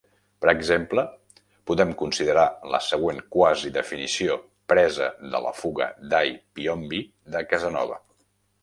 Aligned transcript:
Per 0.43 0.47
exemple, 0.51 1.01
podem 1.71 1.91
considerar 1.99 2.45
la 2.77 2.79
següent 2.87 3.21
quasi-definició 3.37 4.41
presa 4.75 5.11
de 5.37 5.45
la 5.47 5.53
Fuga 5.63 5.93
dai 6.17 6.37
Piombi 6.61 7.05
de 7.37 7.47
Casanova. 7.55 8.05